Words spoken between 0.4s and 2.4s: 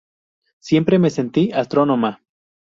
Siempre me sentí astrónoma.